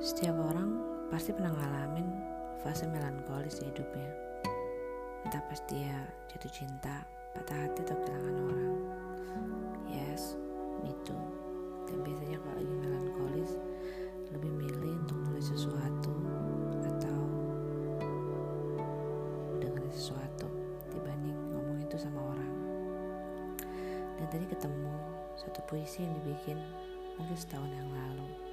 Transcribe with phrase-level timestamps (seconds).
[0.00, 0.80] Setiap orang
[1.12, 2.08] pasti pernah ngalamin
[2.64, 4.08] fase melankolis di hidupnya.
[5.28, 5.92] Entah pas dia
[6.24, 7.04] jatuh cinta,
[7.36, 8.72] patah hati atau kehilangan orang.
[9.92, 10.40] Yes,
[10.80, 11.20] me too.
[11.84, 13.52] Dan biasanya kalau lagi melankolis,
[14.32, 16.16] lebih milih untuk nulis sesuatu
[16.80, 17.20] atau
[19.60, 20.48] dengerin sesuatu
[20.96, 22.52] dibanding ngomong itu sama orang.
[24.16, 24.96] Dan tadi ketemu
[25.36, 26.56] satu puisi yang dibikin
[27.20, 28.49] mungkin setahun yang lalu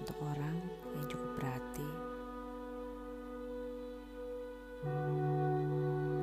[0.00, 0.56] untuk orang
[0.96, 1.88] yang cukup berarti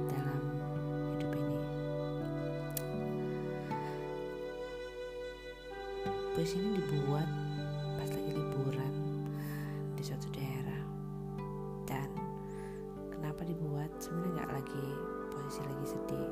[0.10, 0.42] dalam
[1.14, 1.58] hidup ini.
[6.34, 7.30] Puisi ini dibuat
[8.02, 8.94] pas lagi liburan
[9.94, 10.84] di suatu daerah.
[11.86, 12.10] Dan
[13.14, 13.94] kenapa dibuat?
[14.02, 14.86] Sebenarnya nggak lagi
[15.32, 16.30] posisi lagi sedih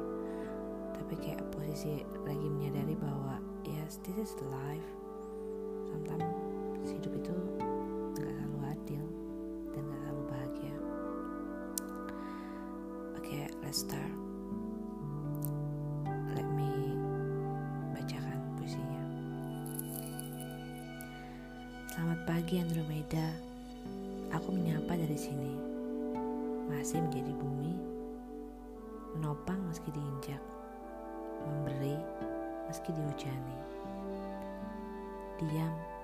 [0.96, 4.90] tapi kayak posisi lagi menyadari bahwa yes this is life.
[5.85, 6.34] Sometimes
[6.93, 7.33] hidup itu
[8.13, 9.05] nggak selalu adil
[9.73, 10.75] dan nggak selalu bahagia.
[13.17, 14.13] Oke, okay, let's start.
[16.37, 16.69] Let me
[17.97, 19.03] bacakan puisinya.
[21.89, 23.33] Selamat pagi Andromeda.
[24.37, 25.53] Aku menyapa dari sini.
[26.69, 27.73] Masih menjadi bumi,
[29.17, 30.41] menopang meski diinjak,
[31.45, 31.97] memberi
[32.69, 33.57] meski dihujani.
[35.41, 35.95] Diam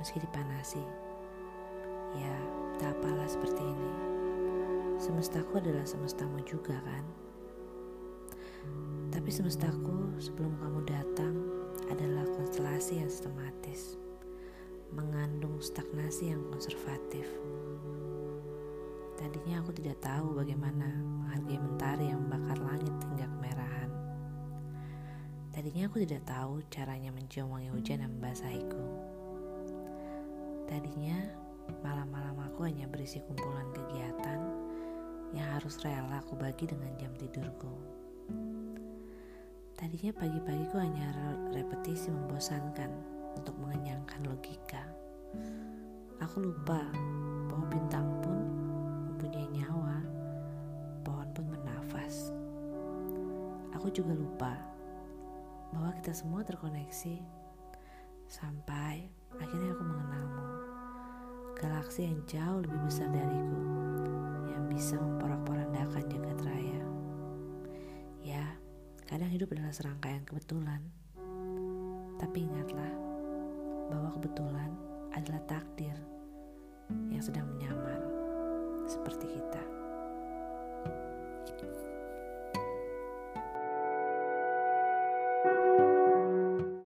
[0.00, 0.80] meski dipanasi.
[2.16, 2.34] Ya,
[2.80, 3.90] tak apalah seperti ini.
[4.96, 7.04] Semestaku adalah semestamu juga kan?
[9.12, 11.34] Tapi semestaku sebelum kamu datang
[11.92, 14.00] adalah konstelasi yang sistematis,
[14.96, 17.28] mengandung stagnasi yang konservatif.
[19.20, 23.90] Tadinya aku tidak tahu bagaimana menghargai mentari yang membakar langit hingga kemerahan.
[25.52, 28.80] Tadinya aku tidak tahu caranya mencium wangi hujan yang membasahiku.
[30.80, 31.20] Tadinya
[31.84, 34.40] malam-malam aku hanya berisi kumpulan kegiatan
[35.36, 37.68] yang harus rela aku bagi dengan jam tidurku.
[39.76, 42.88] Tadinya pagi-pagiku hanya repetisi membosankan
[43.36, 44.80] untuk mengenyangkan logika.
[46.24, 46.80] Aku lupa
[47.52, 48.40] bahwa bintang pun
[49.12, 50.00] mempunyai nyawa,
[51.04, 52.32] pohon pun bernafas.
[53.76, 54.56] Aku juga lupa
[55.76, 57.20] bahwa kita semua terkoneksi
[58.32, 59.19] sampai
[61.80, 63.60] galaksi yang jauh lebih besar dariku
[64.52, 66.84] yang bisa memporak-porandakan jagat raya.
[68.20, 68.44] Ya,
[69.08, 70.84] kadang hidup adalah serangkaian kebetulan.
[72.20, 72.92] Tapi ingatlah
[73.88, 74.76] bahwa kebetulan
[75.16, 75.96] adalah takdir
[77.08, 77.96] yang sedang menyamar
[78.84, 79.64] seperti kita.